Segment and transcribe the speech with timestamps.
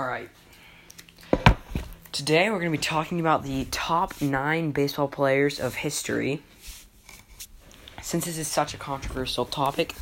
[0.00, 0.30] All right.
[2.10, 6.42] Today we're going to be talking about the top nine baseball players of history.
[8.00, 9.94] Since this is such a controversial topic,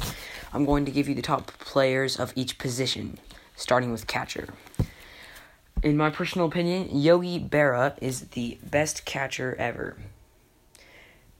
[0.53, 3.19] I'm going to give you the top players of each position,
[3.57, 4.55] starting with catcher.
[5.83, 9.97] In my personal opinion, Yogi Berra is the best catcher ever.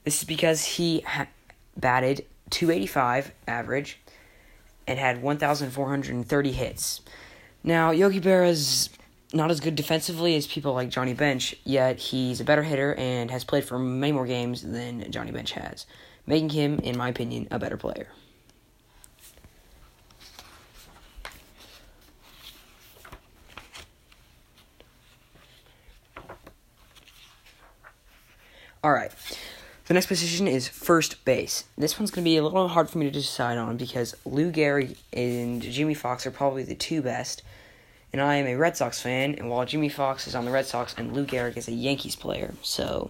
[0.03, 1.27] This is because he ha-
[1.77, 4.01] batted 285 average
[4.85, 6.99] and had 1,430 hits.
[7.63, 8.89] Now, Yogi Berra's
[9.33, 13.29] not as good defensively as people like Johnny Bench, yet he's a better hitter and
[13.29, 15.85] has played for many more games than Johnny Bench has,
[16.25, 18.07] making him, in my opinion, a better player.
[28.81, 29.11] All right.
[29.89, 31.63] The next position is first base.
[31.75, 34.51] This one's going to be a little hard for me to decide on because Lou
[34.51, 37.41] Gehrig and Jimmie Foxx are probably the two best.
[38.13, 40.67] And I am a Red Sox fan, and while Jimmie Foxx is on the Red
[40.67, 43.09] Sox and Lou Gehrig is a Yankees player, so.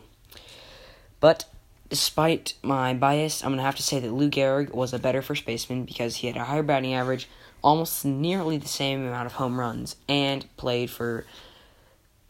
[1.19, 1.43] But
[1.89, 5.21] despite my bias, I'm going to have to say that Lou Gehrig was a better
[5.21, 7.27] first baseman because he had a higher batting average,
[7.61, 11.25] almost nearly the same amount of home runs, and played for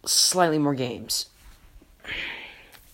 [0.06, 1.28] slightly more games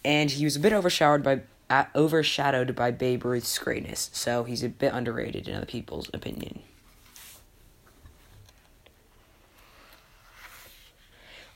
[0.05, 4.63] and he was a bit overshadowed by uh, overshadowed by Babe Ruth's greatness, so he's
[4.63, 6.61] a bit underrated in other people's opinion.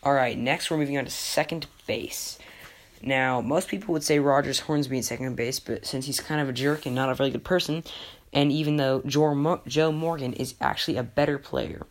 [0.01, 2.39] All right, next we're moving on to second base.
[3.01, 6.49] Now, most people would say Rogers Hornsby at second base, but since he's kind of
[6.49, 7.83] a jerk and not a really good person,
[8.33, 11.85] and even though Joe Morgan is actually a better player,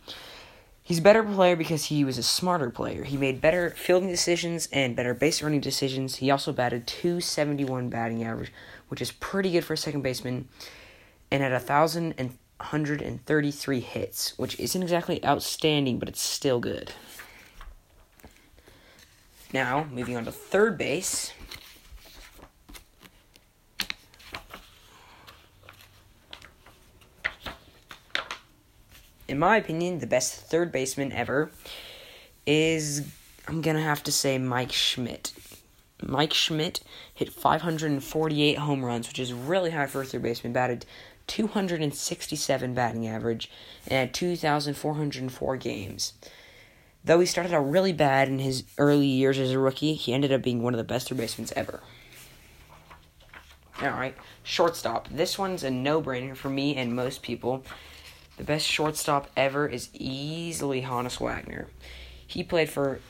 [0.89, 3.05] He's a better player because he was a smarter player.
[3.05, 6.17] He made better fielding decisions and better base running decisions.
[6.17, 8.51] He also batted 271 batting average,
[8.89, 10.49] which is pretty good for a second baseman,
[11.31, 16.93] and had 1,133 hits, which isn't exactly outstanding, but it's still good.
[19.53, 21.35] Now, moving on to third base.
[29.29, 31.51] In my opinion, the best third baseman ever
[32.47, 33.07] is
[33.47, 35.33] I'm gonna have to say Mike Schmidt.
[36.03, 36.81] Mike Schmidt
[37.15, 40.53] hit 548 home runs, which is really high for a third baseman.
[40.53, 40.87] Batted
[41.27, 43.51] 267 batting average
[43.87, 46.15] and had 2,404 games.
[47.05, 50.33] Though he started out really bad in his early years as a rookie, he ended
[50.33, 51.81] up being one of the best third basemen ever.
[53.83, 55.09] Alright, shortstop.
[55.09, 57.65] This one's a no brainer for me and most people.
[58.39, 61.67] The best shortstop ever is easily Honus Wagner.
[62.25, 63.01] He played for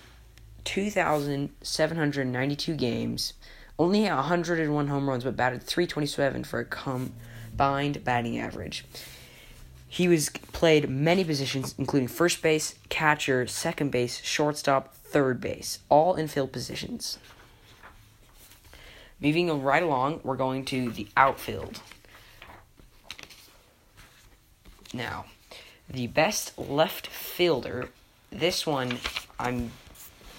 [0.65, 3.34] 2,792 games,
[3.78, 8.87] only 101 home runs, but batted 327 for a combined batting average.
[9.87, 16.15] He was played many positions, including first base, catcher, second base, shortstop, third base, all
[16.15, 17.19] infield positions.
[19.21, 21.81] Moving right along, we're going to the outfield.
[24.93, 25.26] Now,
[25.88, 27.91] the best left fielder,
[28.31, 28.99] this one
[29.38, 29.72] I'm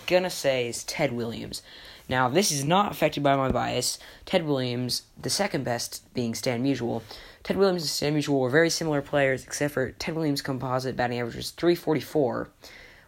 [0.07, 1.61] gonna say is Ted Williams.
[2.09, 3.99] Now, this is not affected by my bias.
[4.25, 7.03] Ted Williams, the second best being Stan Musial.
[7.43, 11.19] Ted Williams and Stan Musial were very similar players, except for Ted Williams' composite batting
[11.19, 12.49] average was 344,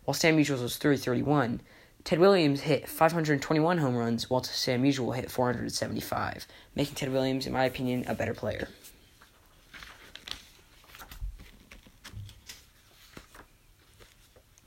[0.06, 1.62] while Stan Musial's was 331.
[2.04, 7.54] Ted Williams hit 521 home runs, while Stan Musial hit 475, making Ted Williams, in
[7.54, 8.68] my opinion, a better player.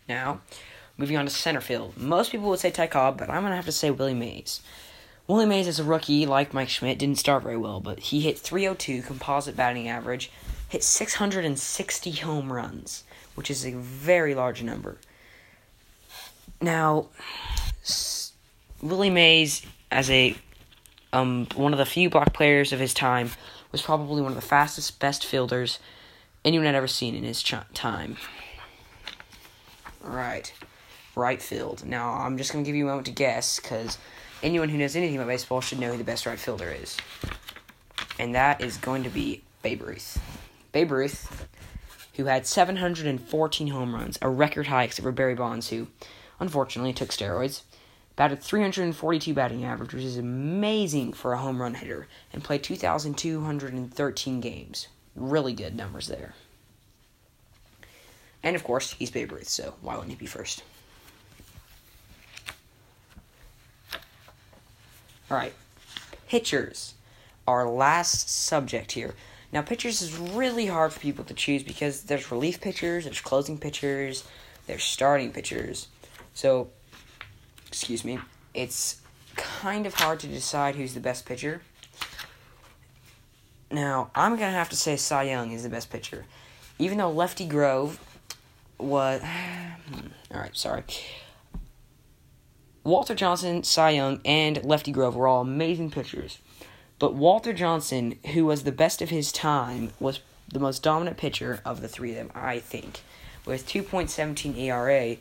[0.09, 0.41] Now,
[0.97, 1.97] moving on to center field.
[1.97, 4.61] Most people would say Ty Cobb, but I'm going to have to say Willie Mays.
[5.27, 8.39] Willie Mays, as a rookie, like Mike Schmidt, didn't start very well, but he hit
[8.39, 10.31] 302 composite batting average,
[10.69, 13.05] hit 660 home runs,
[13.35, 14.99] which is a very large number.
[16.61, 17.09] Now,
[18.83, 20.37] Willie Mays, as a
[21.13, 23.31] um, one of the few black players of his time,
[23.73, 25.79] was probably one of the fastest, best fielders
[26.45, 28.17] anyone had ever seen in his ch- time.
[30.05, 30.53] Right.
[31.17, 31.85] Right field.
[31.87, 33.99] Now, I'm just going to give you a moment to guess because
[34.43, 36.97] anyone who knows anything about baseball should know who the best right fielder is.
[38.19, 40.21] And that is going to be Babe Ruth.
[40.73, 41.49] Babe Ruth,
[42.17, 45.89] who had 714 home runs, a record high except for Barry Bonds, who
[46.39, 47.63] unfortunately took steroids,
[48.17, 54.41] batted 342 batting average, which is amazing for a home run hitter, and played 2,213
[54.41, 54.89] games.
[55.17, 56.35] Really good numbers there.
[58.45, 60.63] And of course, he's Babe Ruth, so why wouldn't he be first?
[65.31, 65.55] Alright,
[66.29, 66.95] pitchers.
[67.49, 69.15] Our last subject here.
[69.51, 73.57] Now, pitchers is really hard for people to choose because there's relief pitchers, there's closing
[73.57, 74.25] pitchers,
[74.67, 75.89] their starting pitchers.
[76.35, 76.69] So,
[77.67, 78.19] excuse me,
[78.53, 79.01] it's
[79.37, 81.63] kind of hard to decide who's the best pitcher.
[83.71, 86.27] Now, I'm going to have to say Cy Young is the best pitcher.
[86.79, 87.99] Even though Lefty Grove
[88.79, 89.23] was.
[90.33, 90.83] Alright, sorry.
[92.85, 96.39] Walter Johnson, Cy Young, and Lefty Grove were all amazing pitchers.
[96.99, 100.21] But Walter Johnson, who was the best of his time, was
[100.53, 103.01] the most dominant pitcher of the three of them, I think.
[103.47, 105.17] With 2.17 ERA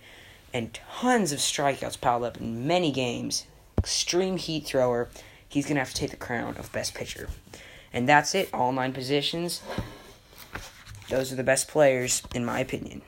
[0.54, 3.46] and tons of strikeouts piled up in many games,
[3.78, 5.10] extreme heat thrower,
[5.48, 7.30] he's going to have to take the crown of best pitcher.
[7.92, 9.62] And that's it, all nine positions.
[11.10, 13.02] Those are the best players, in my opinion.